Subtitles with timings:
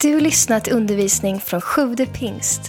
[0.00, 2.60] Du lyssnat till undervisning från Sjude pingst.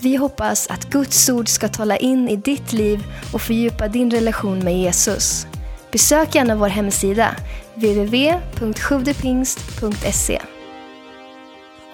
[0.00, 4.58] Vi hoppas att Guds ord ska tala in i ditt liv och fördjupa din relation
[4.58, 5.46] med Jesus.
[5.92, 7.36] Besök gärna vår hemsida,
[7.74, 10.42] www.sjuvdepingst.se.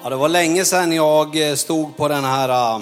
[0.02, 2.80] Ja, det var länge sedan jag eh, stod på den här eh,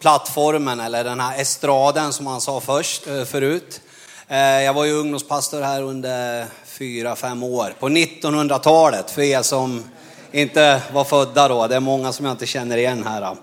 [0.00, 3.80] plattformen, eller den här estraden som man sa först, eh, förut.
[4.64, 9.84] Jag var ju ungdomspastor här under fyra, fem år, på 1900-talet, för er som
[10.32, 11.66] inte var födda då.
[11.66, 13.36] Det är många som jag inte känner igen här.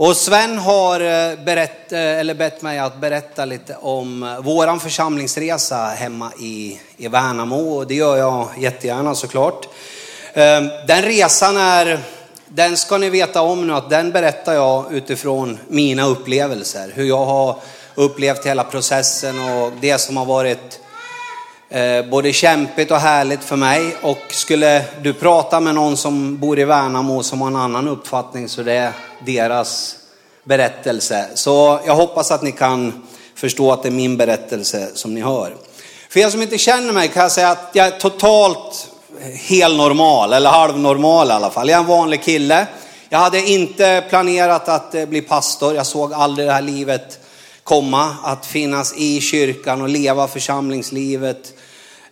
[0.00, 5.76] Och Sven har eh, berätt, eh, eller bett mig att berätta lite om våran församlingsresa
[5.76, 9.68] hemma i, i Värnamo och det gör jag jättegärna såklart.
[10.34, 12.00] Ehm, den resan är,
[12.46, 16.92] den ska ni veta om nu att den berättar jag utifrån mina upplevelser.
[16.94, 17.56] Hur jag har
[17.94, 20.80] upplevt hela processen och det som har varit
[21.72, 23.96] Eh, både kämpigt och härligt för mig.
[24.02, 28.48] Och skulle du prata med någon som bor i Värnamo som har en annan uppfattning
[28.48, 28.92] så det är
[29.26, 29.96] deras
[30.44, 31.28] berättelse.
[31.34, 33.02] Så jag hoppas att ni kan
[33.34, 35.56] förstå att det är min berättelse som ni hör.
[36.08, 38.88] För er som inte känner mig kan jag säga att jag är totalt
[39.34, 41.68] helnormal, eller halvnormal i alla fall.
[41.68, 42.66] Jag är en vanlig kille.
[43.08, 45.74] Jag hade inte planerat att eh, bli pastor.
[45.74, 47.18] Jag såg aldrig det här livet
[47.62, 51.52] komma, att finnas i kyrkan och leva församlingslivet.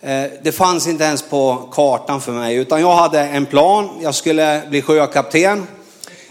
[0.01, 3.89] Eh, det fanns inte ens på kartan för mig, utan jag hade en plan.
[4.03, 5.67] Jag skulle bli sjökapten.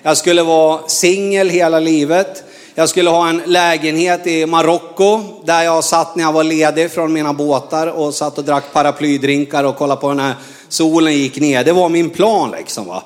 [0.01, 2.43] Jag skulle vara singel hela livet.
[2.75, 7.13] Jag skulle ha en lägenhet i Marocko där jag satt när jag var ledig från
[7.13, 10.35] mina båtar och satt och drack paraplydrinkar och kollade på när
[10.69, 11.63] solen gick ner.
[11.63, 12.87] Det var min plan liksom.
[12.87, 13.03] Va?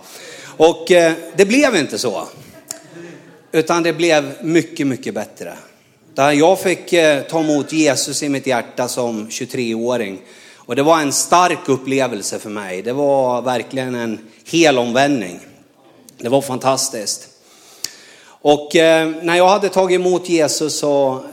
[0.58, 2.24] Och eh, det blev inte så.
[3.52, 5.54] Utan det blev mycket, mycket bättre.
[6.14, 10.20] Där jag fick eh, ta emot Jesus i mitt hjärta som 23-åring.
[10.66, 12.82] Och det var en stark upplevelse för mig.
[12.82, 15.40] Det var verkligen en hel omvändning.
[16.18, 17.28] Det var fantastiskt.
[18.44, 21.24] Och eh, när jag hade tagit emot Jesus så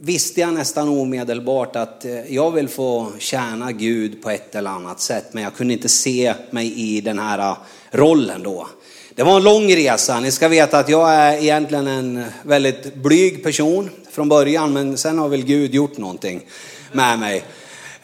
[0.00, 5.00] visste jag nästan omedelbart att eh, jag vill få tjäna Gud på ett eller annat
[5.00, 5.24] sätt.
[5.32, 7.56] Men jag kunde inte se mig i den här eh,
[7.90, 8.68] rollen då.
[9.14, 10.20] Det var en lång resa.
[10.20, 14.72] Ni ska veta att jag är egentligen en väldigt blyg person från början.
[14.72, 16.46] Men sen har väl Gud gjort någonting
[16.92, 17.44] med mig.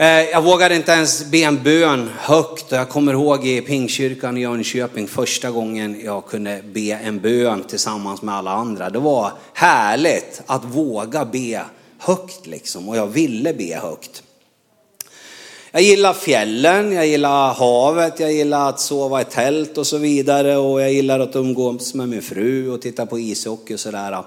[0.01, 2.73] Eh, jag vågade inte ens be en bön högt.
[2.73, 8.23] Jag kommer ihåg i Pingkyrkan i Jönköping första gången jag kunde be en bön tillsammans
[8.23, 8.91] med alla andra.
[8.91, 11.63] Det var härligt att våga be
[11.99, 14.23] högt liksom och jag ville be högt.
[15.71, 20.57] Jag gillar fjällen, jag gillar havet, jag gillar att sova i tält och så vidare
[20.57, 24.25] och jag gillar att umgås med min fru och titta på ishockey och sådär.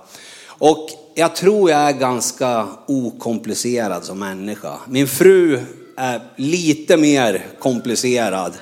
[0.47, 4.73] Och jag tror jag är ganska okomplicerad som människa.
[4.87, 5.59] Min fru
[5.97, 8.53] är lite mer komplicerad.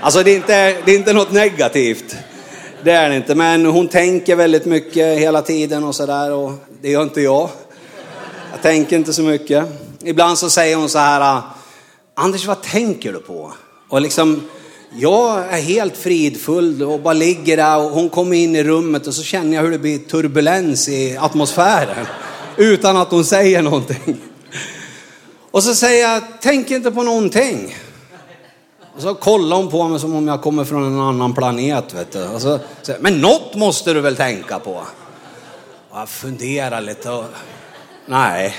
[0.00, 2.16] Alltså det är inte, det är inte något negativt.
[2.84, 6.52] Det är det inte, men hon tänker väldigt mycket hela tiden och sådär och
[6.82, 7.50] det gör inte jag.
[8.52, 9.64] Jag tänker inte så mycket.
[10.04, 11.42] Ibland så säger hon så här, ah,
[12.14, 13.52] Anders vad tänker du på?
[13.88, 14.48] Och liksom,
[14.96, 19.14] jag är helt fridfull och bara ligger där och hon kommer in i rummet och
[19.14, 22.06] så känner jag hur det blir turbulens i atmosfären.
[22.56, 24.16] Utan att hon säger någonting.
[25.50, 27.76] Och så säger jag, tänk inte på någonting.
[28.96, 31.94] Och så kollar hon på mig som om jag kommer från en annan planet.
[31.94, 32.24] Vet du.
[32.24, 34.82] Och så säger men något måste du väl tänka på?
[35.90, 37.24] Och jag funderar lite och
[38.06, 38.56] Nej,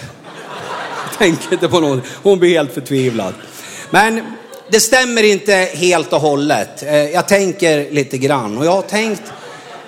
[1.17, 2.03] Tänk tänker inte på något.
[2.23, 3.33] Hon blir helt förtvivlad.
[3.89, 4.21] Men
[4.71, 6.83] det stämmer inte helt och hållet.
[6.83, 9.23] Eh, jag tänker lite grann och jag har tänkt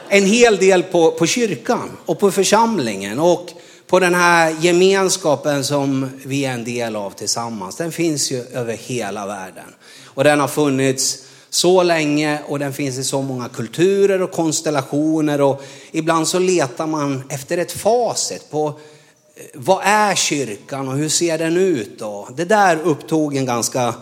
[0.09, 3.49] en hel del på, på kyrkan och på församlingen och
[3.87, 7.75] på den här gemenskapen som vi är en del av tillsammans.
[7.75, 9.65] Den finns ju över hela världen
[10.05, 11.17] och den har funnits
[11.49, 16.87] så länge och den finns i så många kulturer och konstellationer och ibland så letar
[16.87, 22.29] man efter ett facit på eh, vad är kyrkan och hur ser den ut då?
[22.35, 23.93] Det där upptog en ganska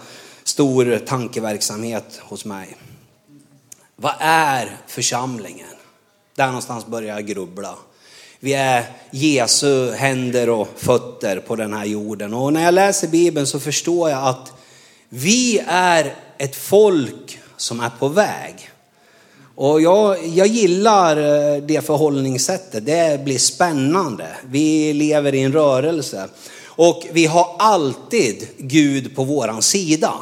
[0.60, 2.78] stor tankeverksamhet hos mig.
[3.96, 5.68] Vad är församlingen?
[6.36, 7.76] Där någonstans börjar jag grubbla.
[8.40, 12.34] Vi är Jesu händer och fötter på den här jorden.
[12.34, 14.52] Och när jag läser Bibeln så förstår jag att
[15.10, 18.70] vi är ett folk som är på väg.
[19.56, 22.86] Och jag, jag gillar eh, det förhållningssättet.
[22.86, 24.28] Det blir spännande.
[24.46, 26.30] Vi lever i en rörelse.
[26.66, 30.14] Och vi har alltid Gud på våran sida.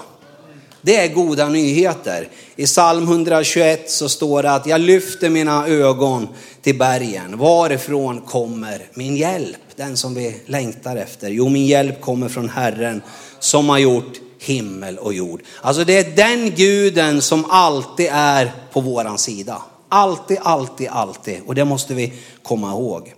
[0.88, 2.30] Det är goda nyheter.
[2.56, 6.28] I psalm 121 så står det att jag lyfter mina ögon
[6.62, 7.38] till bergen.
[7.38, 9.58] Varifrån kommer min hjälp?
[9.76, 11.30] Den som vi längtar efter.
[11.30, 13.02] Jo, min hjälp kommer från Herren
[13.40, 15.42] som har gjort himmel och jord.
[15.62, 19.62] Alltså det är den guden som alltid är på våran sida.
[19.90, 21.42] Alltid, alltid, alltid.
[21.46, 22.14] Och det måste vi
[22.44, 23.14] komma ihåg.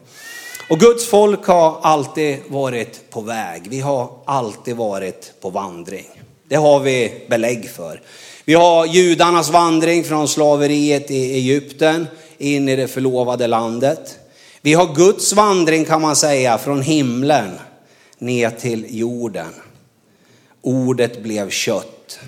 [0.70, 3.68] Och Guds folk har alltid varit på väg.
[3.70, 6.19] Vi har alltid varit på vandring.
[6.50, 8.02] Det har vi belägg för.
[8.46, 12.08] Vi har judarnas vandring från slaveriet i Egypten
[12.38, 14.20] in i det förlovade landet.
[14.62, 17.60] Vi har Guds vandring kan man säga från himlen
[18.18, 19.54] ner till jorden.
[20.62, 22.20] Ordet blev kött.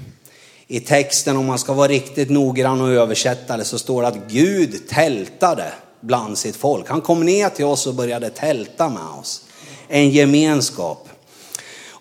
[0.68, 4.28] I texten, om man ska vara riktigt noggrann och översätta det, så står det att
[4.28, 5.72] Gud tältade
[6.02, 6.90] bland sitt folk.
[6.90, 9.42] Han kom ner till oss och började tälta med oss.
[9.88, 11.10] En gemenskap.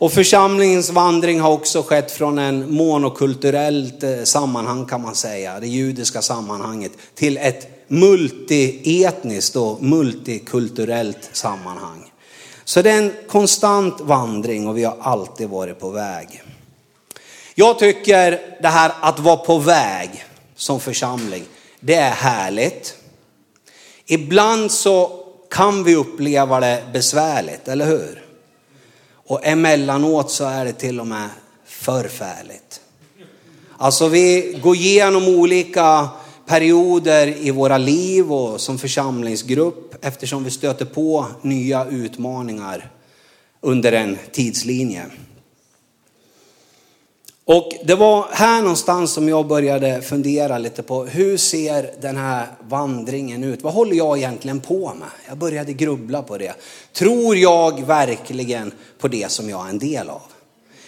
[0.01, 5.67] Och församlingens vandring har också skett från en monokulturellt eh, sammanhang kan man säga, det
[5.67, 12.13] judiska sammanhanget, till ett multietniskt och multikulturellt sammanhang.
[12.65, 16.43] Så det är en konstant vandring och vi har alltid varit på väg.
[17.55, 20.25] Jag tycker det här att vara på väg
[20.57, 21.45] som församling,
[21.81, 22.95] det är härligt.
[24.07, 28.30] Ibland så kan vi uppleva det besvärligt, eller hur?
[29.31, 31.29] Och emellanåt så är det till och med
[31.65, 32.81] förfärligt.
[33.77, 36.09] Alltså vi går igenom olika
[36.47, 42.91] perioder i våra liv och som församlingsgrupp eftersom vi stöter på nya utmaningar
[43.61, 45.07] under en tidslinje.
[47.53, 52.47] Och det var här någonstans som jag började fundera lite på hur ser den här
[52.69, 53.63] vandringen ut?
[53.63, 55.09] Vad håller jag egentligen på med?
[55.29, 56.55] Jag började grubbla på det.
[56.93, 60.23] Tror jag verkligen på det som jag är en del av?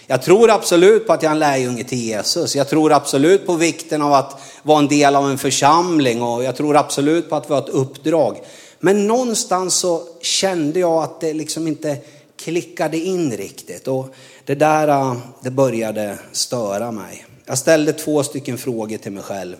[0.06, 2.56] Jag tror absolut på att jag är en lärjunge till Jesus.
[2.56, 6.56] Jag tror absolut på vikten av att vara en del av en församling och jag
[6.56, 8.36] tror absolut på att vi har ett uppdrag.
[8.80, 11.96] Men någonstans så kände jag att det liksom inte
[12.44, 13.88] klickade in riktigt.
[13.88, 17.26] Och det där äh, det började störa mig.
[17.44, 19.56] Jag ställde två stycken frågor till mig själv.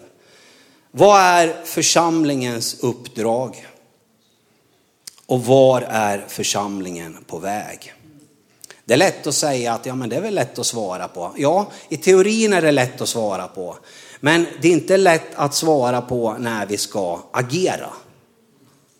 [0.90, 3.66] Vad är församlingens uppdrag?
[5.26, 7.94] Och var är församlingen på väg?
[8.84, 11.32] Det är lätt att säga att ja, men det är väl lätt att svara på.
[11.36, 13.76] Ja, i teorin är det lätt att svara på.
[14.20, 17.90] Men det är inte lätt att svara på när vi ska agera.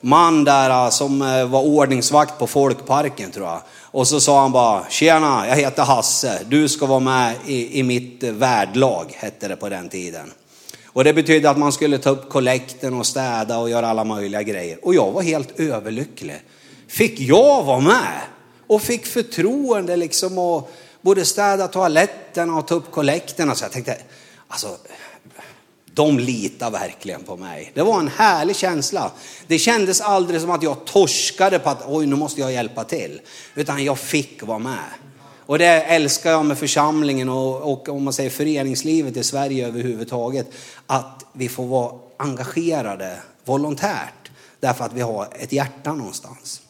[0.00, 3.60] man där eh, som eh, var ordningsvakt på folkparken tror jag.
[3.82, 7.82] Och så sa han bara, tjena, jag heter Hasse, du ska vara med i, i
[7.82, 10.32] mitt värdlag, hette det på den tiden.
[10.86, 14.42] Och det betydde att man skulle ta upp kollekten och städa och göra alla möjliga
[14.42, 14.78] grejer.
[14.82, 16.42] Och jag var helt överlycklig.
[16.88, 18.20] Fick jag vara med?
[18.66, 23.54] Och fick förtroende liksom att både städa toaletterna och ta upp kollekterna.
[23.54, 23.96] Så jag tänkte,
[24.48, 24.76] alltså
[25.94, 27.70] de litar verkligen på mig.
[27.74, 29.10] Det var en härlig känsla.
[29.46, 33.20] Det kändes aldrig som att jag torskade på att oj, nu måste jag hjälpa till.
[33.54, 34.88] Utan jag fick vara med.
[35.46, 40.46] Och det älskar jag med församlingen och, och om man säger föreningslivet i Sverige överhuvudtaget.
[40.86, 44.30] Att vi får vara engagerade volontärt.
[44.60, 46.62] Därför att vi har ett hjärta någonstans.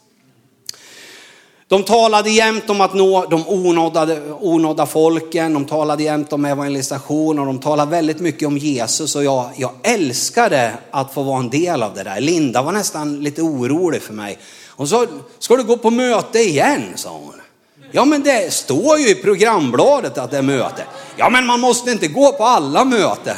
[1.71, 4.09] De talade jämt om att nå de onådda,
[4.41, 9.25] onådda folken, de talade jämt om evangelisation och de talade väldigt mycket om Jesus och
[9.25, 12.21] jag, jag älskade att få vara en del av det där.
[12.21, 14.39] Linda var nästan lite orolig för mig.
[14.69, 15.07] Hon sa,
[15.39, 16.83] ska du gå på möte igen?
[16.95, 17.41] sa hon.
[17.93, 20.83] Ja men det står ju i programbladet att det är möte.
[21.17, 23.37] Ja men man måste inte gå på alla möten.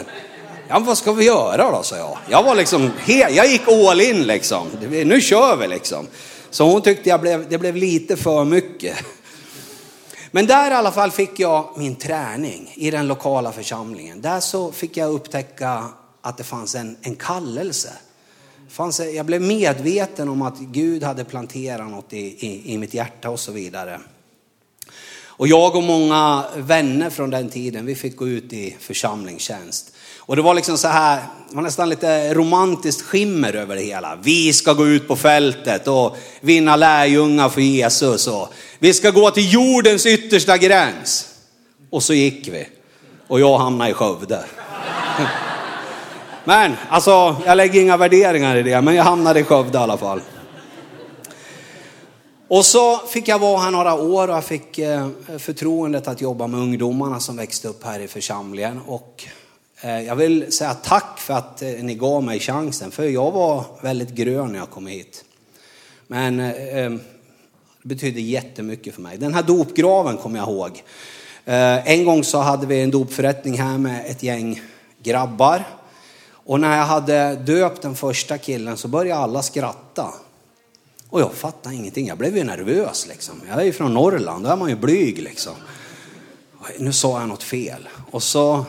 [0.69, 2.19] Ja vad ska vi göra då, sa jag.
[2.29, 4.67] Jag var liksom, jag gick all in liksom.
[4.91, 6.07] Nu kör vi liksom.
[6.53, 8.97] Så hon tyckte jag blev, det blev lite för mycket.
[10.31, 14.21] Men där i alla fall fick jag min träning i den lokala församlingen.
[14.21, 15.85] Där så fick jag upptäcka
[16.21, 17.93] att det fanns en, en kallelse.
[18.69, 23.31] Fanns, jag blev medveten om att Gud hade planterat något i, i, i mitt hjärta
[23.31, 24.01] och så vidare.
[25.37, 29.93] Och jag och många vänner från den tiden, vi fick gå ut i församlingstjänst.
[30.19, 34.19] Och det var liksom så här, det var nästan lite romantiskt skimmer över det hela.
[34.23, 38.27] Vi ska gå ut på fältet och vinna lärjungar för Jesus.
[38.27, 38.49] Och
[38.79, 41.29] vi ska gå till jordens yttersta gräns.
[41.91, 42.69] Och så gick vi.
[43.27, 44.45] Och jag hamnade i Skövde.
[46.45, 49.97] Men alltså, jag lägger inga värderingar i det, men jag hamnade i Skövde i alla
[49.97, 50.21] fall.
[52.53, 56.47] Och så fick jag vara här några år och jag fick eh, förtroendet att jobba
[56.47, 58.81] med ungdomarna som växte upp här i församlingen.
[58.87, 59.25] Och
[59.81, 63.65] eh, jag vill säga tack för att eh, ni gav mig chansen, för jag var
[63.83, 65.25] väldigt grön när jag kom hit.
[66.07, 66.99] Men det
[67.83, 69.19] betydde jättemycket för mig.
[69.19, 70.83] Den här dopgraven kommer jag ihåg.
[71.85, 74.63] En gång så hade vi en dopförrättning här med ett gäng
[75.03, 75.65] grabbar.
[76.33, 80.15] Och när jag hade döpt den första killen så började alla skratta.
[81.13, 82.07] Och jag fattade ingenting.
[82.07, 83.41] Jag blev ju nervös liksom.
[83.49, 85.53] Jag är ju från Norrland, då är man ju blyg liksom.
[86.79, 87.89] Nu sa jag något fel.
[88.11, 88.65] Och så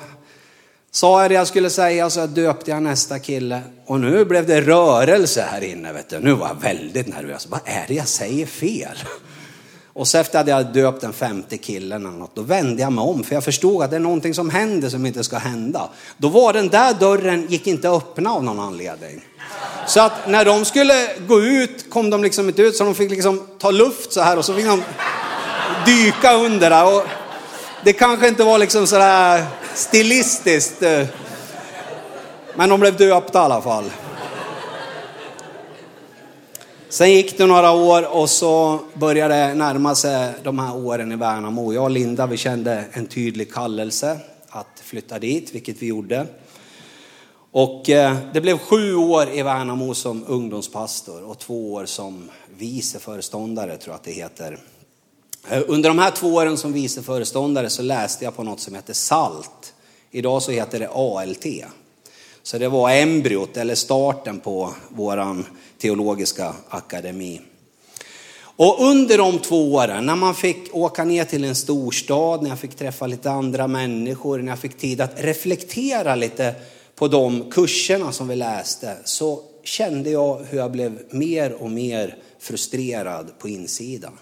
[0.91, 3.61] sa jag det jag skulle säga så döpte jag nästa kille.
[3.85, 5.93] Och nu blev det rörelse här inne.
[5.93, 6.19] Vet du.
[6.19, 7.47] Nu var jag väldigt nervös.
[7.49, 8.97] Vad är det jag säger fel?
[9.95, 12.93] Och så efter att jag hade döpt den femte killen eller något, då vände jag
[12.93, 13.23] mig om.
[13.23, 15.89] För jag förstod att det är någonting som händer som inte ska hända.
[16.17, 19.21] Då var den där dörren, gick inte att öppna av någon anledning.
[19.87, 23.11] Så att när de skulle gå ut kom de liksom inte ut så de fick
[23.11, 24.83] liksom ta luft så här och så fick de
[25.85, 26.95] dyka under där.
[26.95, 27.03] Och
[27.83, 30.83] det kanske inte var liksom sådär stilistiskt.
[30.83, 31.05] Eh,
[32.55, 33.91] men de blev döpta i alla fall.
[36.93, 41.15] Sen gick det några år och så började det närma sig de här åren i
[41.15, 41.73] Värnamo.
[41.73, 44.19] Jag och Linda vi kände en tydlig kallelse
[44.49, 46.27] att flytta dit, vilket vi gjorde.
[47.51, 52.99] Och eh, det blev sju år i Värnamo som ungdomspastor och två år som vice
[52.99, 54.57] föreståndare tror jag att det heter.
[55.49, 58.75] Eh, under de här två åren som vice föreståndare så läste jag på något som
[58.75, 59.73] heter SALT.
[60.11, 61.45] Idag så heter det ALT.
[62.43, 65.45] Så det var embryot eller starten på våran
[65.77, 67.41] teologiska akademi.
[68.55, 72.59] Och under de två åren, när man fick åka ner till en storstad, när jag
[72.59, 76.55] fick träffa lite andra människor, när jag fick tid att reflektera lite
[76.95, 82.17] på de kurserna som vi läste, så kände jag hur jag blev mer och mer
[82.39, 84.13] frustrerad på insidan.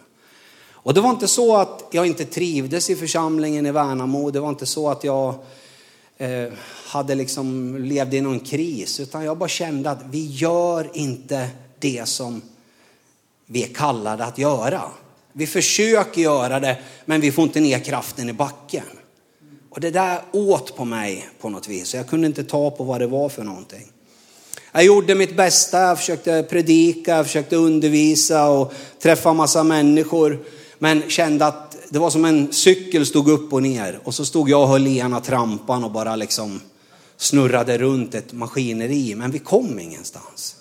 [0.84, 4.50] Och det var inte så att jag inte trivdes i församlingen i Värnamo, det var
[4.50, 5.36] inte så att jag
[6.22, 6.52] eh,
[6.86, 11.50] hade liksom levde i någon kris, utan jag bara kände att vi gör inte
[11.80, 12.42] det som
[13.46, 14.82] vi är kallade att göra.
[15.34, 18.84] Vi försöker göra det, men vi får inte ner kraften i backen.
[19.70, 21.94] Och det där åt på mig på något vis.
[21.94, 23.92] Jag kunde inte ta på vad det var för någonting.
[24.72, 30.40] Jag gjorde mitt bästa, jag försökte predika, jag försökte undervisa och träffa massa människor.
[30.80, 34.00] Men kände att det var som en cykel stod upp och ner.
[34.04, 36.62] Och så stod jag och höll i ena trampan och bara liksom
[37.18, 39.16] snurrade runt ett maskineri.
[39.16, 40.56] Men vi kom ingenstans.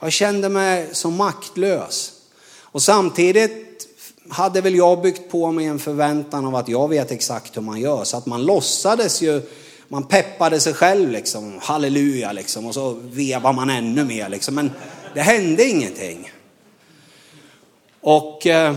[0.00, 2.12] Jag kände mig så maktlös.
[2.60, 3.88] Och samtidigt
[4.28, 7.80] hade väl jag byggt på mig en förväntan av att jag vet exakt hur man
[7.80, 8.04] gör.
[8.04, 9.42] Så att man låtsades ju,
[9.88, 12.66] man peppade sig själv liksom, halleluja liksom.
[12.66, 14.54] Och så vevar man ännu mer liksom.
[14.54, 14.70] Men
[15.14, 16.32] det hände ingenting.
[18.00, 18.76] Och eh,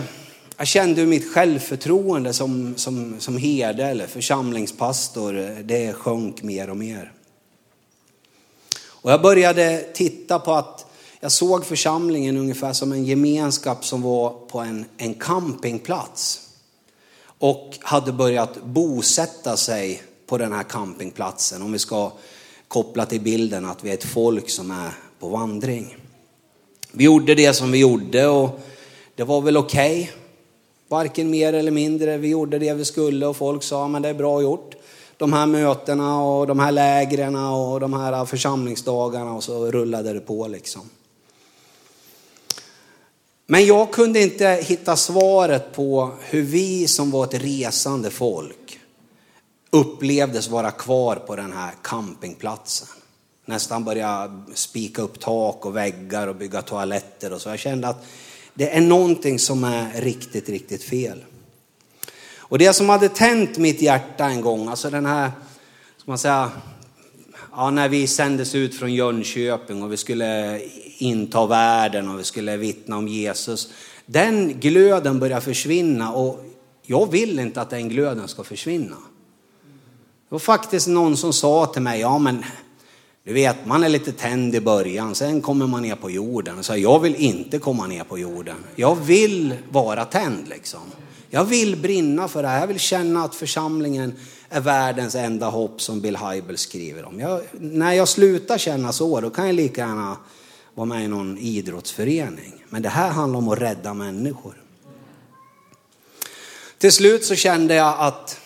[0.64, 6.78] jag kände hur mitt självförtroende som, som, som herde eller församlingspastor, det sjönk mer och
[6.78, 7.12] mer.
[8.76, 10.86] Och jag började titta på att
[11.20, 16.50] jag såg församlingen ungefär som en gemenskap som var på en, en campingplats.
[17.26, 21.62] Och hade börjat bosätta sig på den här campingplatsen.
[21.62, 22.12] Om vi ska
[22.68, 25.98] koppla till bilden att vi är ett folk som är på vandring.
[26.92, 28.60] Vi gjorde det som vi gjorde och
[29.16, 30.02] det var väl okej.
[30.02, 30.23] Okay.
[30.94, 32.18] Varken mer eller mindre.
[32.18, 34.76] Vi gjorde det vi skulle och folk sa men det är bra gjort.
[35.18, 40.20] De här mötena och de här lägren och de här församlingsdagarna och så rullade det
[40.20, 40.82] på liksom.
[43.46, 48.80] Men jag kunde inte hitta svaret på hur vi som var ett resande folk
[49.70, 52.88] upplevdes vara kvar på den här campingplatsen.
[53.46, 57.50] Nästan börja spika upp tak och väggar och bygga toaletter och så.
[57.50, 58.06] Jag kände att
[58.54, 61.24] det är någonting som är riktigt, riktigt fel.
[62.38, 65.32] Och det som hade tänt mitt hjärta en gång, alltså den här,
[65.98, 66.52] ska man säga,
[67.52, 70.62] ja, när vi sändes ut från Jönköping och vi skulle
[70.98, 73.70] inta världen och vi skulle vittna om Jesus.
[74.06, 76.46] Den glöden börjar försvinna och
[76.82, 78.96] jag vill inte att den glöden ska försvinna.
[80.30, 82.44] Det var faktiskt någon som sa till mig, ja men
[83.24, 86.64] du vet, man är lite tänd i början, sen kommer man ner på jorden.
[86.64, 88.56] Så jag vill inte komma ner på jorden.
[88.76, 90.82] Jag vill vara tänd liksom.
[91.30, 92.60] Jag vill brinna för det här.
[92.60, 94.14] Jag vill känna att församlingen
[94.50, 97.20] är världens enda hopp som Bill Hybel skriver om.
[97.20, 100.18] Jag, när jag slutar känna så, då kan jag lika gärna
[100.74, 102.66] vara med i någon idrottsförening.
[102.70, 104.54] Men det här handlar om att rädda människor.
[106.78, 108.40] Till slut så kände jag att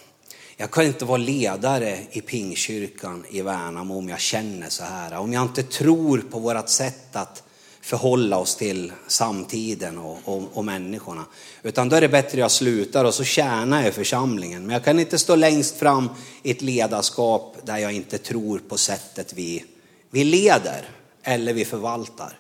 [0.60, 5.18] jag kan inte vara ledare i Pingkyrkan i Värnamo om jag känner så här.
[5.18, 7.44] Om jag inte tror på vårt sätt att
[7.82, 11.26] förhålla oss till samtiden och, och, och människorna.
[11.64, 14.66] Utan då är det bättre jag slutar och så tjänar jag i församlingen.
[14.66, 16.10] Men jag kan inte stå längst fram
[16.44, 19.64] i ett ledarskap där jag inte tror på sättet vi,
[20.10, 20.90] vi leder
[21.24, 22.40] eller vi förvaltar.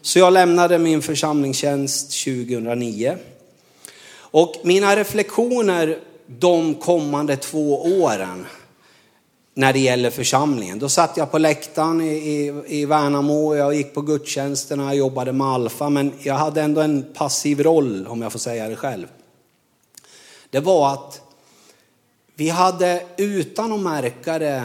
[0.00, 3.18] Så jag lämnade min församlingstjänst 2009.
[4.18, 8.46] Och mina reflektioner de kommande två åren
[9.54, 10.78] när det gäller församlingen.
[10.78, 15.32] Då satt jag på läktaren i, i, i Värnamo, jag gick på gudstjänsterna, jag jobbade
[15.32, 19.06] med Alfa, men jag hade ändå en passiv roll, om jag får säga det själv.
[20.50, 21.20] Det var att
[22.34, 24.64] vi hade utan att märka det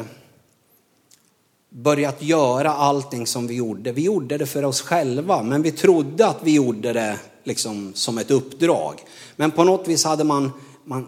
[1.69, 3.91] börjat göra allting som vi gjorde.
[3.91, 8.17] Vi gjorde det för oss själva, men vi trodde att vi gjorde det liksom som
[8.17, 9.03] ett uppdrag.
[9.35, 10.51] Men på något vis hade man,
[10.83, 11.07] man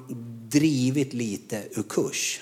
[0.53, 2.41] drivit lite ur kurs.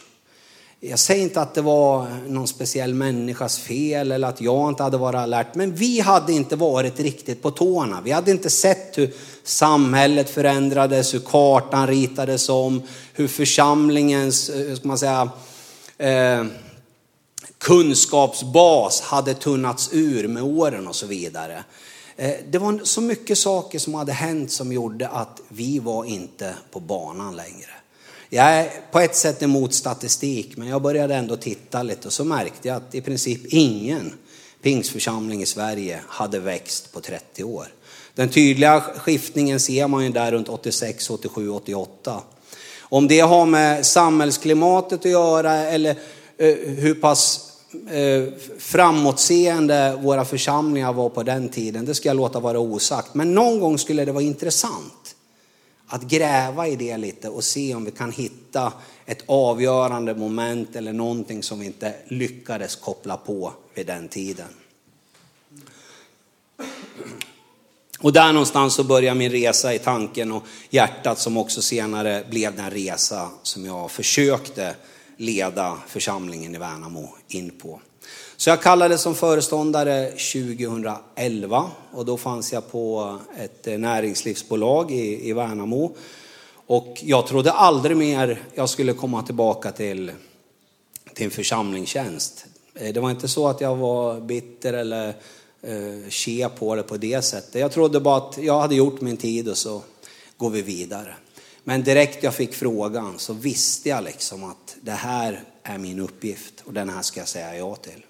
[0.84, 4.98] Jag säger inte att det var någon speciell människas fel eller att jag inte hade
[4.98, 8.02] varit alert, men vi hade inte varit riktigt på tårna.
[8.02, 9.14] Vi hade inte sett hur
[9.44, 12.82] samhället förändrades, hur kartan ritades om,
[13.14, 15.30] hur församlingens, eh, hur ska man säga,
[15.98, 16.46] eh,
[17.58, 21.64] kunskapsbas hade tunnats ur med åren och så vidare.
[22.16, 26.56] Eh, det var så mycket saker som hade hänt som gjorde att vi var inte
[26.72, 27.81] på banan längre.
[28.34, 32.24] Jag är på ett sätt emot statistik, men jag började ändå titta lite och så
[32.24, 34.14] märkte jag att i princip ingen
[34.62, 37.68] pingsförsamling i Sverige hade växt på 30 år.
[38.16, 42.22] Den tydliga skiftningen ser man ju där runt 86, 87, 88.
[42.80, 45.90] Om det har med samhällsklimatet att göra eller
[46.38, 47.52] eh, hur pass
[47.92, 53.14] eh, framåtseende våra församlingar var på den tiden, det ska jag låta vara osagt.
[53.14, 55.01] Men någon gång skulle det vara intressant
[55.92, 58.74] att gräva i det lite och se om vi kan hitta
[59.06, 64.48] ett avgörande moment eller någonting som vi inte lyckades koppla på vid den tiden.
[68.00, 72.56] Och där någonstans så börjar min resa i tanken och hjärtat som också senare blev
[72.56, 74.76] den resa som jag försökte
[75.18, 77.82] leda församlingen i Värnamo in på.
[78.42, 85.30] Så jag kallades som föreståndare 2011 och då fanns jag på ett eh, näringslivsbolag i,
[85.30, 85.96] i Värnamo.
[86.54, 90.12] Och jag trodde aldrig mer jag skulle komma tillbaka till,
[91.14, 92.46] till en församlingstjänst.
[92.76, 95.08] Eh, det var inte så att jag var bitter eller
[95.62, 97.62] eh, ke på det på det sättet.
[97.62, 99.82] Jag trodde bara att jag hade gjort min tid och så
[100.38, 101.16] går vi vidare.
[101.64, 106.54] Men direkt jag fick frågan så visste jag liksom att det här är min uppgift
[106.66, 108.04] och den här ska jag säga ja till.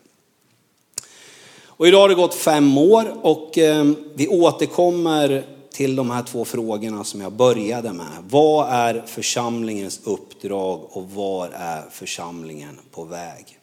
[1.82, 6.46] Och idag har det gått fem år och eh, vi återkommer till de här två
[6.46, 8.08] frågorna som jag började med.
[8.30, 13.60] Vad är församlingens uppdrag och var är församlingen på väg?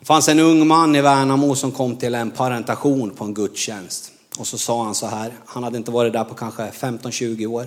[0.00, 4.12] Det fanns en ung man i Värnamo som kom till en parentation på en gudstjänst.
[4.38, 7.66] Och så sa han så här, han hade inte varit där på kanske 15-20 år.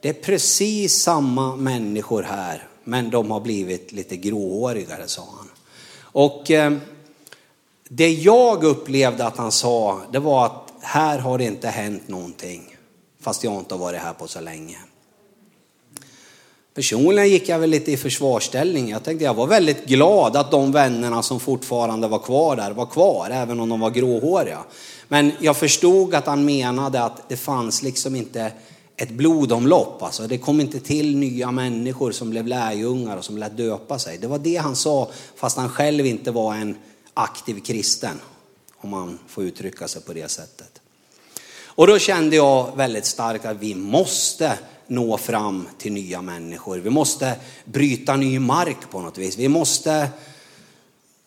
[0.00, 5.50] Det är precis samma människor här, men de har blivit lite gråhårigare, sa han.
[6.02, 6.72] Och eh,
[7.88, 12.76] det jag upplevde att han sa, det var att här har det inte hänt någonting.
[13.20, 14.78] Fast jag inte har varit här på så länge.
[16.74, 18.88] Personligen gick jag väl lite i försvarsställning.
[18.88, 22.86] Jag tänkte jag var väldigt glad att de vännerna som fortfarande var kvar där var
[22.86, 24.58] kvar, även om de var gråhåriga.
[25.08, 28.52] Men jag förstod att han menade att det fanns liksom inte
[28.96, 30.02] ett blodomlopp.
[30.02, 34.18] Alltså det kom inte till nya människor som blev lärjungar och som lät döpa sig.
[34.18, 36.76] Det var det han sa, fast han själv inte var en
[37.14, 38.20] aktiv kristen,
[38.76, 40.80] om man får uttrycka sig på det sättet.
[41.66, 46.78] Och då kände jag väldigt starkt att vi måste nå fram till nya människor.
[46.78, 49.38] Vi måste bryta ny mark på något vis.
[49.38, 50.08] Vi måste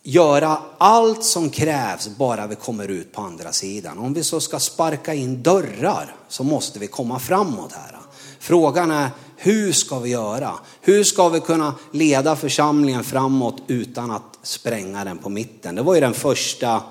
[0.04, 3.98] göra allt som krävs bara vi kommer ut på andra sidan.
[3.98, 7.98] Om vi så ska sparka in dörrar så måste vi komma framåt här.
[8.40, 10.54] Frågan är hur ska vi göra?
[10.82, 15.76] Hur ska vi kunna leda församlingen framåt utan att spränga den på mitten?
[15.76, 16.82] Det var ju den första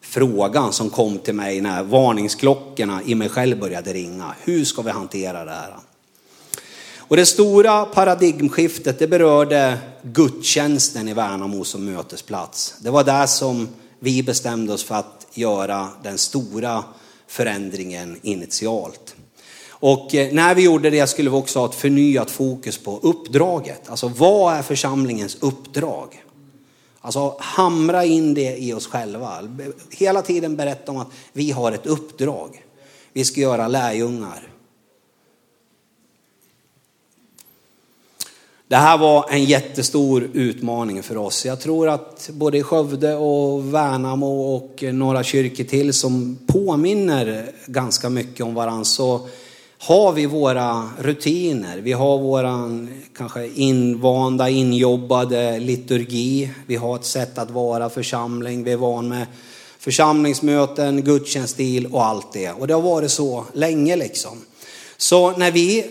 [0.00, 4.34] frågan som kom till mig när varningsklockorna i mig själv började ringa.
[4.40, 5.76] Hur ska vi hantera det här?
[6.96, 12.74] Och det stora paradigmskiftet det berörde gudstjänsten i Värnamo som mötesplats.
[12.80, 16.84] Det var där som vi bestämde oss för att göra den stora
[17.26, 19.14] förändringen initialt.
[19.70, 23.90] Och eh, när vi gjorde det skulle vi också ha ett förnyat fokus på uppdraget.
[23.90, 26.22] Alltså vad är församlingens uppdrag?
[27.00, 29.48] Alltså hamra in det i oss själva.
[29.90, 32.64] Hela tiden berätta om att vi har ett uppdrag.
[33.12, 34.48] Vi ska göra lärjungar.
[38.68, 41.46] Det här var en jättestor utmaning för oss.
[41.46, 48.10] Jag tror att både i Skövde och Värnamo och några kyrkor till som påminner ganska
[48.10, 49.28] mycket om varandra så
[49.78, 51.78] har vi våra rutiner.
[51.78, 56.50] Vi har våran kanske invanda, injobbade liturgi.
[56.66, 58.64] Vi har ett sätt att vara församling.
[58.64, 59.26] Vi är van med
[59.78, 62.50] församlingsmöten, gudstjänststil och allt det.
[62.50, 64.44] Och det har varit så länge liksom.
[64.96, 65.86] Så när vi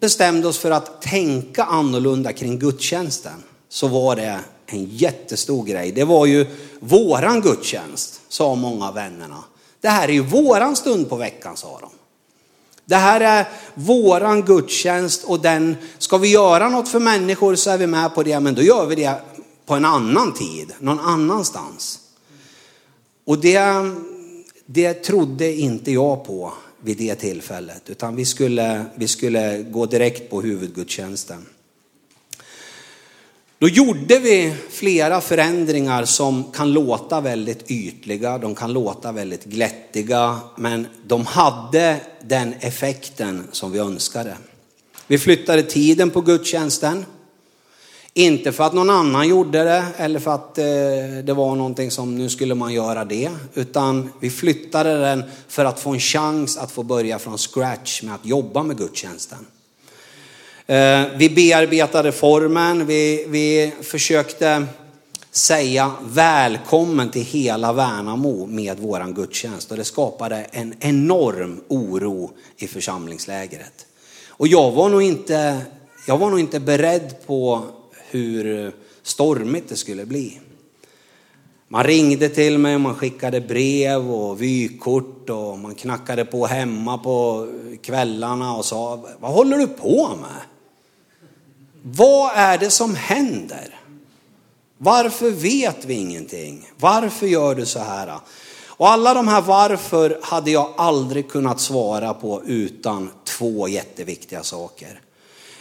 [0.00, 5.92] bestämde oss för att tänka annorlunda kring gudstjänsten så var det en jättestor grej.
[5.92, 6.46] Det var ju
[6.80, 9.44] våran gudstjänst, sa många av vännerna.
[9.80, 11.90] Det här är ju våran stund på veckan, sa de.
[12.84, 17.78] Det här är våran gudstjänst och den, ska vi göra något för människor så är
[17.78, 19.20] vi med på det, men då gör vi det
[19.66, 22.00] på en annan tid, någon annanstans.
[23.24, 23.60] Och det,
[24.66, 30.30] det trodde inte jag på vid det tillfället, utan vi skulle, vi skulle gå direkt
[30.30, 31.46] på huvudgudstjänsten.
[33.62, 40.40] Då gjorde vi flera förändringar som kan låta väldigt ytliga, de kan låta väldigt glättiga,
[40.56, 44.36] men de hade den effekten som vi önskade.
[45.06, 47.04] Vi flyttade tiden på gudstjänsten.
[48.14, 50.64] Inte för att någon annan gjorde det eller för att eh,
[51.24, 53.30] det var någonting som nu skulle man göra det.
[53.54, 58.14] Utan vi flyttade den för att få en chans att få börja från scratch med
[58.14, 59.46] att jobba med gudstjänsten.
[60.66, 64.66] Eh, vi bearbetade formen, vi, vi försökte
[65.30, 69.70] säga välkommen till hela Värnamo med våran gudstjänst.
[69.70, 73.86] Och det skapade en enorm oro i församlingslägret.
[74.28, 75.60] Och jag var nog inte,
[76.06, 77.62] jag var nog inte beredd på
[78.10, 78.72] hur
[79.02, 80.40] stormigt det skulle bli.
[81.68, 87.48] Man ringde till mig, man skickade brev och vykort och man knackade på hemma på
[87.82, 90.51] kvällarna och sa, vad håller du på med?
[91.82, 93.78] Vad är det som händer?
[94.78, 96.70] Varför vet vi ingenting?
[96.78, 98.14] Varför gör du så här?
[98.66, 105.00] Och alla de här varför hade jag aldrig kunnat svara på utan två jätteviktiga saker.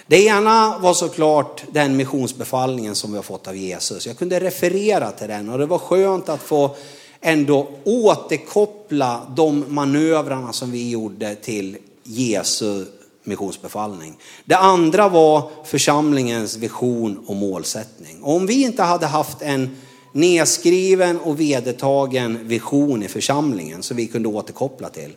[0.08, 4.08] Det ena var såklart den missionsbefallningen som vi har fått av Jesus.
[4.08, 6.76] Jag kunde referera till den och det var skönt att få
[7.22, 12.86] ändå återkoppla de manövrarna som vi gjorde till Jesu
[13.24, 14.18] missionsbefallning.
[14.46, 18.24] Det andra var församlingens vision och målsättning.
[18.24, 19.78] Och om vi inte hade haft en
[20.12, 25.12] nedskriven och vedertagen vision i församlingen som vi kunde återkoppla till,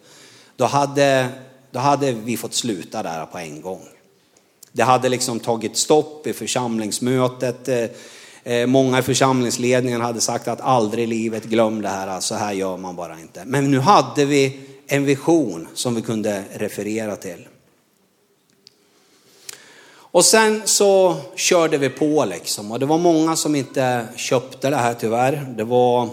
[0.57, 1.29] då hade,
[1.71, 3.83] då hade vi fått sluta där på en gång.
[4.73, 7.69] Det hade liksom tagit stopp i församlingsmötet.
[7.69, 7.87] Eh,
[8.45, 12.53] eh, många i församlingsledningen hade sagt att aldrig i livet glöm det här, så här
[12.53, 13.43] gör man bara inte.
[13.45, 17.49] Men nu hade vi en vision som vi kunde referera till.
[20.15, 24.77] Och sen så körde vi på liksom och det var många som inte köpte det
[24.77, 25.55] här tyvärr.
[25.57, 26.09] Det var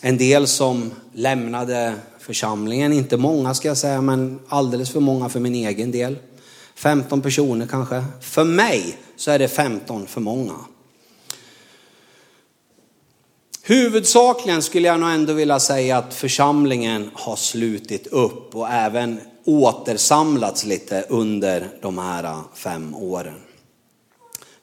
[0.00, 5.40] en del som lämnade församlingen, inte många ska jag säga, men alldeles för många för
[5.40, 6.16] min egen del.
[6.74, 8.04] 15 personer kanske.
[8.20, 10.54] För mig så är det 15 för många.
[13.62, 20.64] Huvudsakligen skulle jag nog ändå vilja säga att församlingen har slutit upp och även återsamlats
[20.64, 23.40] lite under de här äh, fem åren.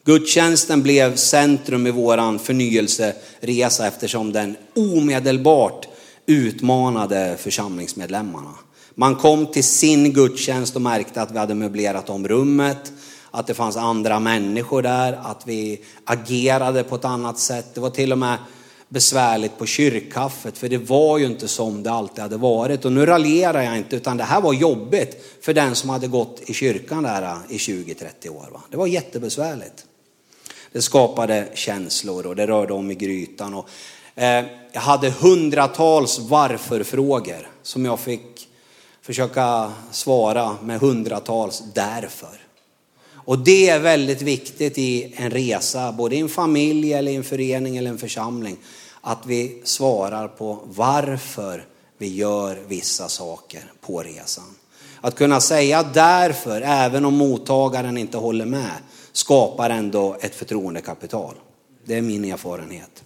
[0.05, 5.87] Gudstjänsten blev centrum i våran förnyelseresa eftersom den omedelbart
[6.25, 8.53] utmanade församlingsmedlemmarna.
[8.95, 12.93] Man kom till sin gudstjänst och märkte att vi hade möblerat om rummet,
[13.31, 17.75] att det fanns andra människor där, att vi agerade på ett annat sätt.
[17.75, 18.37] Det var till och med
[18.93, 22.85] besvärligt på kyrkkaffet, för det var ju inte som det alltid hade varit.
[22.85, 26.41] Och nu raljerar jag inte, utan det här var jobbigt för den som hade gått
[26.45, 28.49] i kyrkan där eh, i 20-30 år.
[28.51, 28.61] Va?
[28.69, 29.85] Det var jättebesvärligt.
[30.71, 33.53] Det skapade känslor och det rörde om i grytan.
[33.53, 33.69] Och,
[34.15, 38.47] eh, jag hade hundratals varför-frågor som jag fick
[39.01, 42.43] försöka svara med hundratals därför.
[43.25, 47.23] Och det är väldigt viktigt i en resa, både i en familj eller i en
[47.23, 48.57] förening eller en församling,
[49.01, 51.65] att vi svarar på varför
[51.97, 54.55] vi gör vissa saker på resan.
[55.01, 58.71] Att kunna säga därför, även om mottagaren inte håller med,
[59.11, 61.35] skapar ändå ett förtroendekapital.
[61.85, 63.03] Det är min erfarenhet.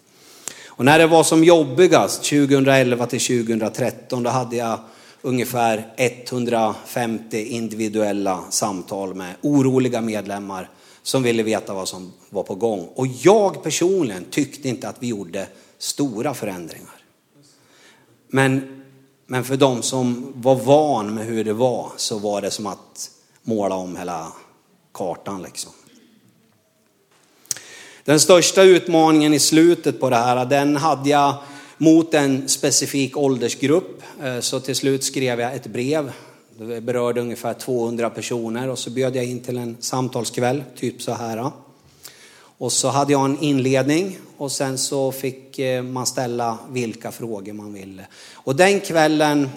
[0.68, 4.80] Och när det var som jobbigast, 2011 till 2013, då hade jag
[5.28, 10.70] ungefär 150 individuella samtal med oroliga medlemmar
[11.04, 12.90] som ville veta vad som var på gång.
[12.96, 16.96] Och jag personligen tyckte inte att vi gjorde stora förändringar.
[18.28, 18.84] Men,
[19.26, 23.12] men för de som var van med hur det var så var det som att
[23.44, 24.32] måla om hela
[24.94, 25.72] kartan liksom.
[28.04, 31.36] Den största utmaningen i slutet på det här, den hade jag
[31.78, 34.04] mot en specifik åldersgrupp.
[34.24, 36.12] Eh, så till slut skrev jag ett brev.
[36.60, 41.14] Det berörde ungefär 200 personer och så bjöd jag in till en samtalskväll, typ så
[41.14, 41.52] här.
[42.58, 47.54] Och så hade jag en inledning och sen så fick eh, man ställa vilka frågor
[47.54, 48.08] man ville.
[48.34, 49.50] Och den kvällen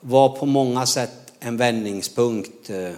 [0.00, 2.70] var på många sätt en vändningspunkt.
[2.70, 2.92] Eh,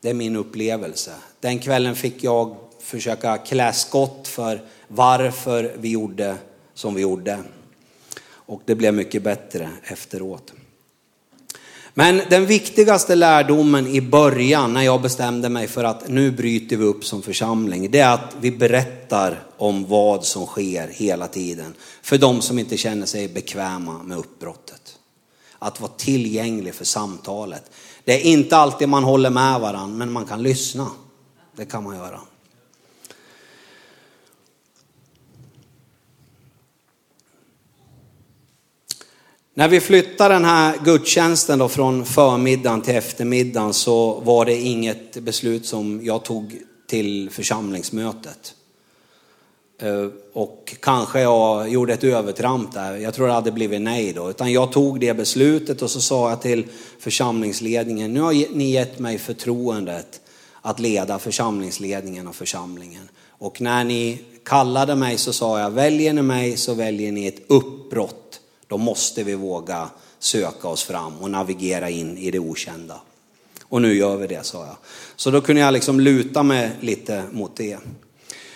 [0.00, 1.12] det är min upplevelse.
[1.40, 6.36] Den kvällen fick jag försöka klä skott för varför vi gjorde
[6.74, 7.38] som vi gjorde.
[8.24, 10.52] Och det blev mycket bättre efteråt.
[11.94, 16.84] Men den viktigaste lärdomen i början när jag bestämde mig för att nu bryter vi
[16.84, 21.74] upp som församling, det är att vi berättar om vad som sker hela tiden.
[22.02, 24.98] För de som inte känner sig bekväma med uppbrottet.
[25.58, 27.70] Att vara tillgänglig för samtalet.
[28.04, 30.86] Det är inte alltid man håller med varandra, men man kan lyssna.
[31.56, 32.20] Det kan man göra.
[39.54, 45.22] När vi flyttade den här gudstjänsten då från förmiddagen till eftermiddagen så var det inget
[45.22, 48.54] beslut som jag tog till församlingsmötet.
[49.78, 54.30] Eh, och kanske jag gjorde ett övertramp där, jag tror det hade blivit nej då.
[54.30, 56.66] Utan jag tog det beslutet och så sa jag till
[56.98, 60.20] församlingsledningen, nu har ni gett mig förtroendet
[60.62, 63.08] att leda församlingsledningen och församlingen.
[63.28, 67.42] Och när ni kallade mig så sa jag, väljer ni mig så väljer ni ett
[67.46, 68.38] uppbrott
[68.72, 73.00] då måste vi våga söka oss fram och navigera in i det okända.
[73.68, 74.76] Och nu gör vi det, sa jag.
[75.16, 77.78] Så då kunde jag liksom luta mig lite mot det.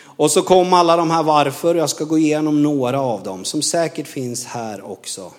[0.02, 3.62] Och så kom alla de här varför, jag ska gå igenom några av dem som
[3.62, 5.32] säkert finns här också.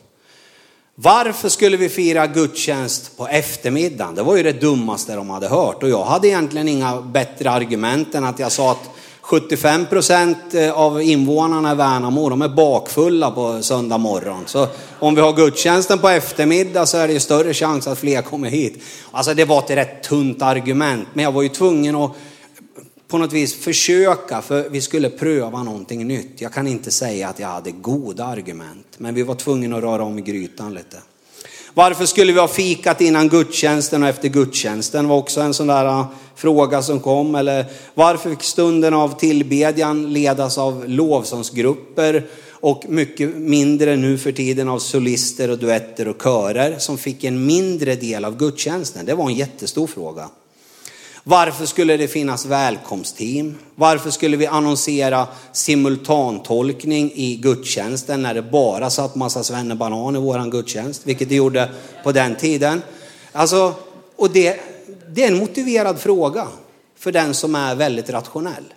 [0.95, 4.15] Varför skulle vi fira gudstjänst på eftermiddagen?
[4.15, 8.15] Det var ju det dummaste de hade hört och jag hade egentligen inga bättre argument
[8.15, 8.89] än att jag sa att
[9.27, 14.43] 75 procent eh, av invånarna i Värnamo, de är bakfulla på söndag morgon.
[14.45, 14.67] Så
[14.99, 18.49] om vi har gudstjänsten på eftermiddag så är det ju större chans att fler kommer
[18.49, 18.83] hit.
[19.11, 22.11] Alltså det var ett rätt tunt argument, men jag var ju tvungen att
[23.07, 26.41] på något vis försöka, för vi skulle pröva någonting nytt.
[26.41, 30.03] Jag kan inte säga att jag hade goda argument, men vi var tvungna att röra
[30.03, 30.97] om i grytan lite.
[31.77, 35.85] Varför skulle vi ha fikat innan gudstjänsten och efter gudstjänsten var också en sån där
[35.85, 37.35] eh, fråga som kom.
[37.35, 44.69] Eller varför fick stunden av tillbedjan ledas av lovsångsgrupper och mycket mindre nu för tiden
[44.69, 49.05] av solister och duetter och körer som fick en mindre del av gudstjänsten?
[49.05, 50.29] Det var en jättestor fråga.
[51.29, 53.57] Varför skulle det finnas välkomstteam?
[53.75, 60.49] Varför skulle vi annonsera simultantolkning i gudstjänsten när det bara satt massa svennebanan i våran
[60.49, 61.71] gudstjänst, vilket det gjorde
[62.03, 62.81] på den tiden?
[63.31, 63.73] Alltså,
[64.15, 64.59] och det,
[65.07, 66.47] det är en motiverad fråga
[66.97, 68.73] för den som är väldigt rationell.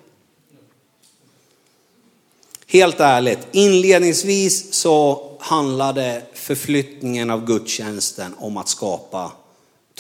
[2.66, 9.32] Helt ärligt, inledningsvis så handlade förflyttningen av gudstjänsten om att skapa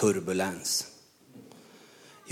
[0.00, 0.89] turbulens.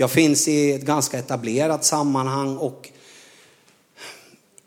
[0.01, 2.89] Jag finns i ett ganska etablerat sammanhang och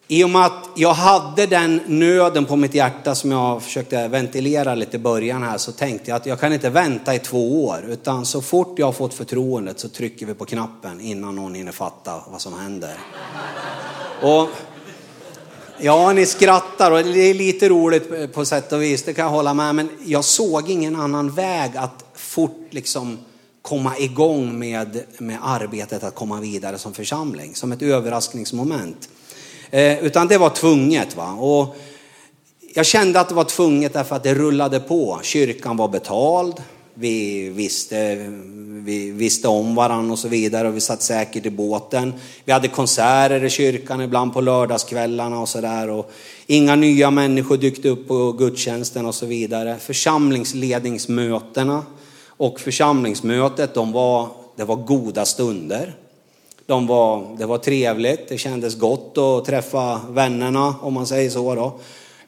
[0.09, 4.75] i och med att jag hade den nöden på mitt hjärta som jag försökte ventilera
[4.75, 7.85] lite i början här så tänkte jag att jag kan inte vänta i två år
[7.89, 11.73] utan så fort jag har fått förtroendet så trycker vi på knappen innan någon hinner
[11.73, 12.95] fatta vad som händer.
[14.23, 14.49] Och
[15.79, 19.33] Ja, ni skrattar och det är lite roligt på sätt och vis, det kan jag
[19.33, 19.75] hålla med.
[19.75, 23.19] Men jag såg ingen annan väg att fort liksom
[23.63, 29.09] komma igång med, med arbetet att komma vidare som församling, som ett överraskningsmoment.
[29.71, 31.17] Eh, utan det var tvunget.
[31.17, 31.33] Va?
[31.33, 31.77] Och
[32.75, 35.21] jag kände att det var tvunget därför att det rullade på.
[35.23, 36.63] Kyrkan var betald,
[36.95, 38.17] vi visste,
[38.85, 42.15] vi visste om varandra och så vidare och vi satt säkert i båten.
[42.45, 46.05] Vi hade konserter i kyrkan ibland på lördagskvällarna och sådär.
[46.47, 49.77] Inga nya människor dykte upp på gudstjänsten och så vidare.
[49.81, 51.85] Församlingsledningsmötena
[52.37, 55.95] och församlingsmötet, de var, det var goda stunder.
[56.67, 61.55] De var, det var trevligt, det kändes gott att träffa vännerna om man säger så.
[61.55, 61.79] Då.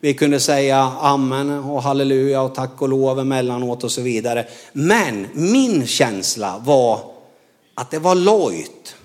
[0.00, 4.46] Vi kunde säga amen och halleluja och tack och lov emellanåt och så vidare.
[4.72, 7.00] Men min känsla var
[7.74, 8.96] att det var lojt.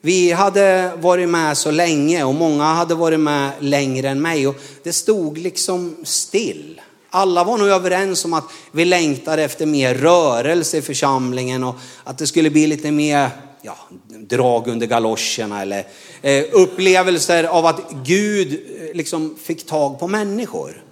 [0.00, 4.56] Vi hade varit med så länge och många hade varit med längre än mig och
[4.82, 6.80] det stod liksom still.
[7.16, 12.18] Alla var nog överens om att vi längtade efter mer rörelse i församlingen och att
[12.18, 13.30] det skulle bli lite mer
[13.62, 13.76] ja,
[14.08, 15.86] drag under galoscherna eller
[16.22, 20.84] eh, upplevelser av att Gud eh, liksom fick tag på människor.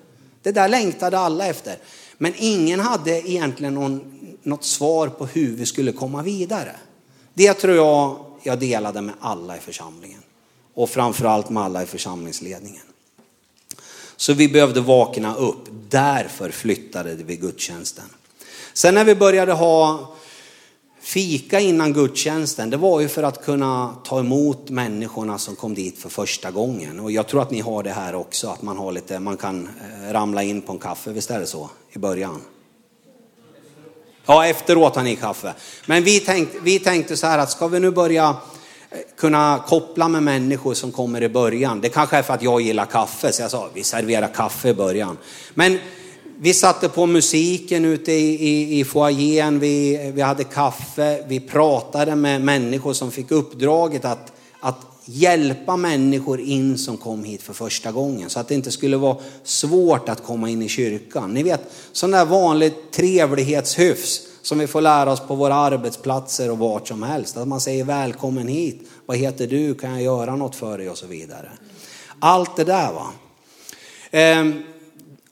[0.42, 1.76] Det där längtade alla efter.
[2.18, 6.76] Men ingen hade egentligen någon, något svar på hur vi skulle komma vidare.
[7.34, 10.20] Det tror jag jag delade med alla i församlingen.
[10.74, 12.82] och framförallt med alla i församlingsledningen.
[14.22, 15.68] Så vi behövde vakna upp.
[15.88, 18.04] Därför flyttade vi gudstjänsten.
[18.72, 20.08] Sen när vi började ha
[21.00, 25.98] fika innan gudstjänsten, det var ju för att kunna ta emot människorna som kom dit
[25.98, 27.00] för första gången.
[27.00, 29.68] Och jag tror att ni har det här också, att man, har lite, man kan
[29.68, 31.70] eh, ramla in på en kaffe, visst är det så?
[31.92, 32.40] I början.
[34.26, 35.54] Ja, efteråt har ni kaffe.
[35.86, 38.36] Men vi tänkte, vi tänkte så här att ska vi nu börja
[39.16, 41.80] kunna koppla med människor som kommer i början.
[41.80, 44.74] Det kanske är för att jag gillar kaffe, så jag sa vi serverar kaffe i
[44.74, 45.18] början.
[45.54, 45.78] Men
[46.38, 52.14] vi satte på musiken ute i, i, i foajén, vi, vi hade kaffe, vi pratade
[52.16, 57.92] med människor som fick uppdraget att, att hjälpa människor in som kom hit för första
[57.92, 58.30] gången.
[58.30, 61.34] Så att det inte skulle vara svårt att komma in i kyrkan.
[61.34, 61.60] Ni vet,
[61.92, 67.02] sån där vanligt trevlighetshyfs som vi får lära oss på våra arbetsplatser och vart som
[67.02, 67.36] helst.
[67.36, 70.98] Att man säger välkommen hit, vad heter du, kan jag göra något för dig och
[70.98, 71.50] så vidare.
[72.18, 73.06] Allt det där va.
[74.10, 74.62] Ehm,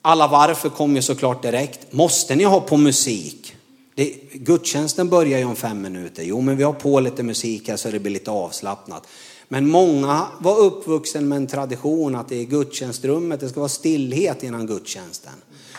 [0.03, 1.93] alla varför kom ju såklart direkt.
[1.93, 3.57] Måste ni ha på musik?
[3.95, 6.23] Det, gudstjänsten börjar ju om fem minuter.
[6.23, 9.07] Jo, men vi har på lite musik här så det blir lite avslappnat.
[9.49, 14.43] Men många var uppvuxen med en tradition att det i gudstjänstrummet det ska vara stillhet
[14.43, 15.33] innan gudstjänsten.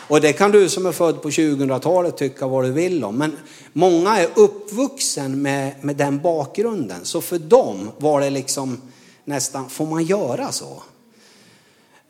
[0.08, 3.16] Och det kan du som är född på 2000-talet tycka vad du vill om.
[3.16, 3.36] Men
[3.72, 7.04] många är uppvuxen med, med den bakgrunden.
[7.04, 8.80] Så för dem var det liksom
[9.24, 10.82] nästan, får man göra så?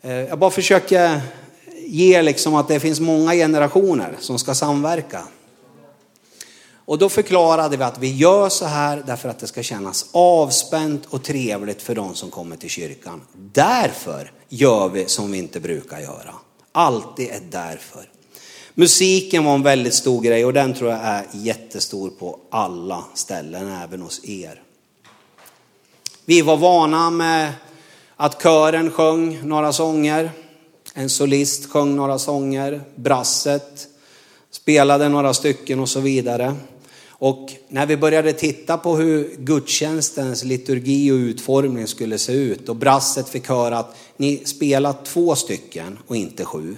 [0.01, 1.21] Eh, jag bara försöker
[1.85, 5.23] ge liksom att det finns många generationer som ska samverka.
[6.85, 11.05] Och då förklarade vi att vi gör så här därför att det ska kännas avspänt
[11.09, 13.21] och trevligt för de som kommer till kyrkan.
[13.33, 16.33] Därför gör vi som vi inte brukar göra.
[16.75, 18.09] Allt det är därför.
[18.73, 23.71] Musiken var en väldigt stor grej och den tror jag är jättestor på alla ställen,
[23.83, 24.61] även hos er.
[26.25, 27.53] Vi var vana med
[28.15, 30.31] att kören sjöng några sånger.
[30.93, 33.87] En solist sjöng några sånger, brasset
[34.51, 36.55] spelade några stycken och så vidare.
[37.15, 42.75] Och när vi började titta på hur gudstjänstens liturgi och utformning skulle se ut och
[42.75, 46.75] brasset fick höra att ni spelar två stycken och inte sju.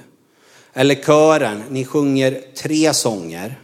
[0.73, 3.59] Eller kören, ni sjunger tre sånger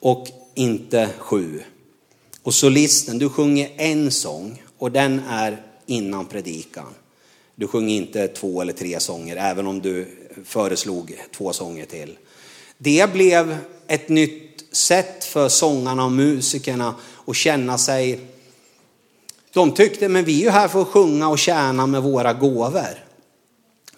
[0.00, 1.60] och inte sju.
[2.42, 6.94] Och solisten, du sjunger en sång och den är innan predikan.
[7.54, 10.06] Du sjunger inte två eller tre sånger, även om du
[10.44, 12.16] föreslog två sånger till.
[12.78, 13.56] Det blev
[13.86, 16.94] ett nytt sätt för sångarna och musikerna
[17.26, 18.20] att känna sig...
[19.52, 23.04] De tyckte, men vi är ju här för att sjunga och tjäna med våra gåvor.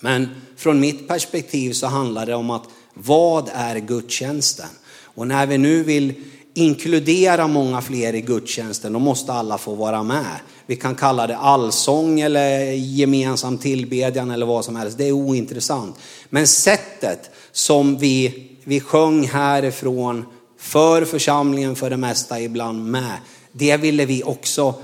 [0.01, 4.69] Men från mitt perspektiv så handlar det om att vad är gudstjänsten?
[5.03, 6.15] Och när vi nu vill
[6.55, 10.41] inkludera många fler i gudstjänsten, då måste alla få vara med.
[10.67, 14.99] Vi kan kalla det allsång eller gemensam tillbedjan eller vad som helst.
[14.99, 15.97] Det är ointressant.
[16.31, 20.25] Men sättet som vi, vi sjöng härifrån
[20.59, 23.19] för församlingen för det mesta ibland med,
[23.53, 24.75] det ville vi också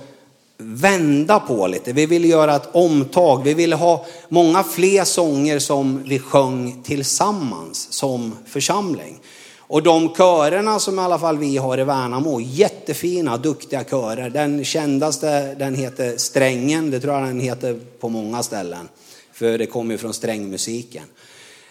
[0.58, 1.92] vända på lite.
[1.92, 3.42] Vi ville göra ett omtag.
[3.44, 9.20] Vi ville ha många fler sånger som vi sjöng tillsammans som församling.
[9.58, 14.30] Och de körerna som i alla fall vi har i Värnamo, jättefina, duktiga körer.
[14.30, 18.88] Den kändaste, den heter Strängen, det tror jag den heter på många ställen.
[19.32, 21.04] För det kommer ju från strängmusiken.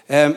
[0.08, 0.36] Ehm,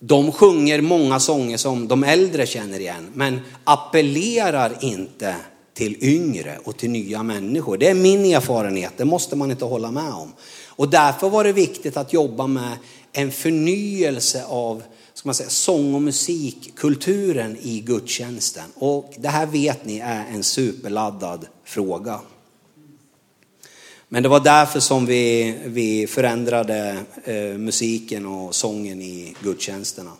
[0.00, 5.36] de sjunger många sånger som de äldre känner igen, men appellerar inte
[5.74, 7.78] till yngre och till nya människor.
[7.78, 10.32] Det är min erfarenhet, det måste man inte hålla med om.
[10.66, 12.76] Och därför var det viktigt att jobba med
[13.12, 14.82] en förnyelse av
[15.14, 18.64] ska man säga, sång och musikkulturen i gudstjänsten.
[18.74, 22.20] Och det här vet ni är en superladdad fråga.
[24.08, 30.12] Men det var därför som vi, vi förändrade eh, musiken och sången i gudstjänsterna.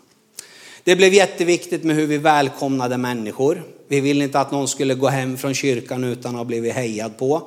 [0.84, 3.62] Det blev jätteviktigt med hur vi välkomnade människor.
[3.88, 7.18] Vi ville inte att någon skulle gå hem från kyrkan utan att ha blivit hejad
[7.18, 7.42] på.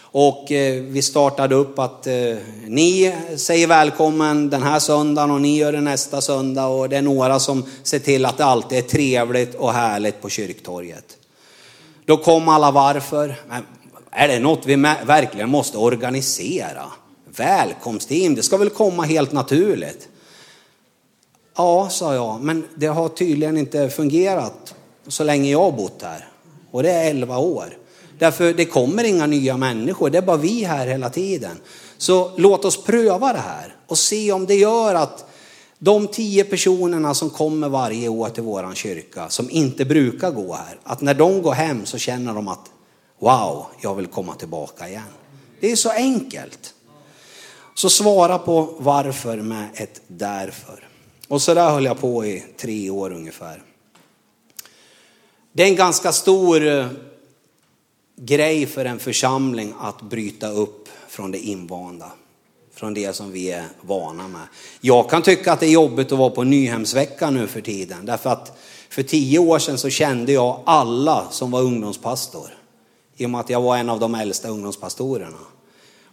[0.00, 5.58] Och eh, vi startade upp att eh, ni säger välkommen den här söndagen och ni
[5.58, 8.82] gör det nästa söndag och det är några som ser till att det alltid är
[8.82, 11.16] trevligt och härligt på kyrktorget.
[12.04, 13.34] Då kom alla varför.
[13.48, 13.62] Men
[14.14, 16.84] är det något vi verkligen måste organisera?
[17.36, 20.08] Välkomstteam, det ska väl komma helt naturligt?
[21.56, 24.74] Ja, sa jag, men det har tydligen inte fungerat
[25.08, 26.28] så länge jag har bott här.
[26.70, 27.76] Och det är 11 år.
[28.18, 31.56] Därför det kommer inga nya människor, det är bara vi här hela tiden.
[31.98, 35.24] Så låt oss pröva det här och se om det gör att
[35.78, 40.78] de tio personerna som kommer varje år till våran kyrka, som inte brukar gå här,
[40.82, 42.70] att när de går hem så känner de att
[43.24, 45.02] wow, jag vill komma tillbaka igen.
[45.60, 46.74] Det är så enkelt.
[47.74, 50.88] Så svara på varför med ett därför.
[51.28, 53.62] Och så där höll jag på i tre år ungefär.
[55.52, 56.86] Det är en ganska stor eh,
[58.16, 62.12] grej för en församling att bryta upp från det invanda.
[62.74, 64.46] Från det som vi är vana med.
[64.80, 68.06] Jag kan tycka att det är jobbigt att vara på Nyhemsvecka nu för tiden.
[68.06, 68.58] Därför att
[68.88, 72.63] för tio år sedan så kände jag alla som var ungdomspastor.
[73.16, 75.38] I och med att jag var en av de äldsta ungdomspastorerna.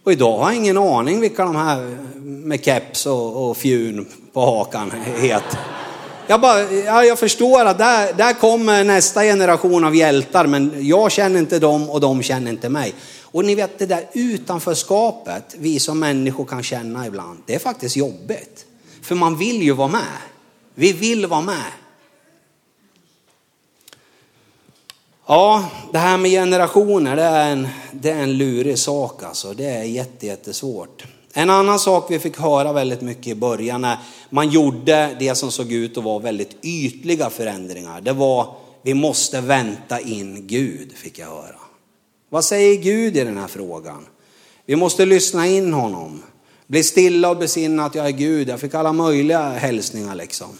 [0.04, 4.40] Och idag har jag ingen aning vilka de här med keps och, och fjun på
[4.40, 5.58] hakan heter.
[6.26, 11.12] Jag, bara, ja, jag förstår att där, där kommer nästa generation av hjältar, men jag
[11.12, 12.94] känner inte dem och de känner inte mig.
[13.22, 17.96] Och ni vet det där utanförskapet vi som människor kan känna ibland, det är faktiskt
[17.96, 18.66] jobbigt.
[19.02, 20.18] För man vill ju vara med.
[20.74, 21.72] Vi vill vara med.
[25.26, 29.52] Ja, det här med generationer, det är en, det är en lurig sak alltså.
[29.54, 29.82] Det är
[30.22, 31.04] jättesvårt.
[31.32, 33.98] En annan sak vi fick höra väldigt mycket i början när
[34.30, 38.00] man gjorde det som såg ut att vara väldigt ytliga förändringar.
[38.00, 41.56] Det var, vi måste vänta in Gud, fick jag höra.
[42.28, 44.06] Vad säger Gud i den här frågan?
[44.66, 46.22] Vi måste lyssna in honom.
[46.66, 48.48] Bli stilla och besinna att jag är Gud.
[48.48, 50.58] Jag fick alla möjliga hälsningar liksom.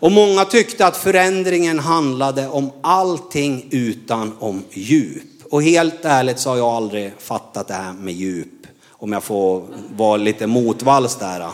[0.00, 5.22] Och många tyckte att förändringen handlade om allting utan om djup.
[5.50, 8.66] Och helt ärligt så har jag aldrig fattat det här med djup.
[8.88, 9.64] Om jag får
[9.96, 11.46] vara lite motvalls där.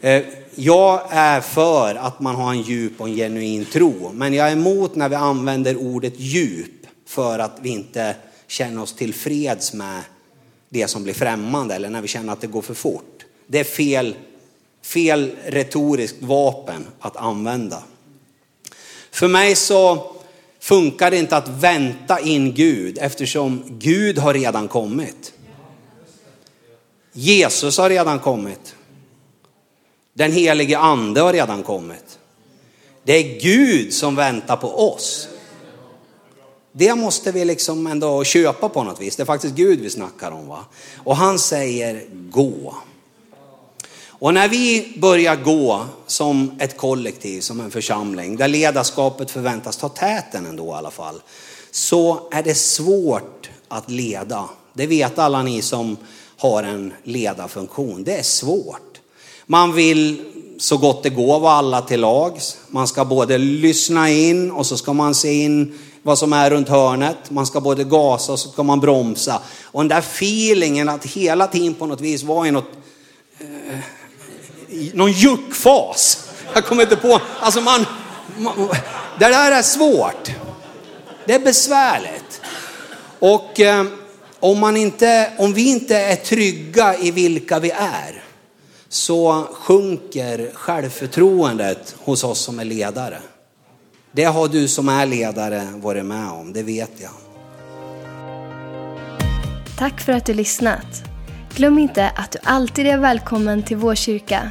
[0.00, 0.22] Eh,
[0.54, 4.10] jag är för att man har en djup och en genuin tro.
[4.14, 8.14] Men jag är emot när vi använder ordet djup för att vi inte
[8.46, 10.02] känner oss tillfreds med
[10.68, 13.24] det som blir främmande eller när vi känner att det går för fort.
[13.46, 14.14] Det är fel
[14.86, 17.82] fel retoriskt vapen att använda.
[19.10, 20.12] För mig så
[20.60, 25.32] funkar det inte att vänta in Gud eftersom Gud har redan kommit.
[27.12, 28.74] Jesus har redan kommit.
[30.14, 32.18] Den helige ande har redan kommit.
[33.04, 35.28] Det är Gud som väntar på oss.
[36.72, 39.16] Det måste vi liksom ändå köpa på något vis.
[39.16, 40.48] Det är faktiskt Gud vi snackar om.
[40.48, 40.64] va.
[41.04, 42.74] Och han säger gå.
[44.18, 49.88] Och när vi börjar gå som ett kollektiv, som en församling, där ledarskapet förväntas ta
[49.88, 51.22] täten ändå i alla fall,
[51.70, 54.48] så är det svårt att leda.
[54.72, 55.96] Det vet alla ni som
[56.36, 58.04] har en ledarfunktion.
[58.04, 59.00] Det är svårt.
[59.46, 60.24] Man vill
[60.58, 62.58] så gott det går vara alla till lags.
[62.68, 66.68] Man ska både lyssna in och så ska man se in vad som är runt
[66.68, 67.30] hörnet.
[67.30, 69.40] Man ska både gasa och så ska man bromsa.
[69.62, 72.70] Och den där feelingen att hela tiden på något vis vara i något
[74.94, 76.28] någon juckfas.
[76.54, 77.86] Jag kommer inte på, alltså man,
[78.36, 78.68] man,
[79.18, 80.30] det där är svårt.
[81.26, 82.40] Det är besvärligt.
[83.18, 83.84] Och eh,
[84.40, 88.22] om, man inte, om vi inte är trygga i vilka vi är
[88.88, 93.18] så sjunker självförtroendet hos oss som är ledare.
[94.12, 97.10] Det har du som är ledare varit med om, det vet jag.
[99.78, 101.02] Tack för att du lyssnat.
[101.54, 104.50] Glöm inte att du alltid är välkommen till vår kyrka.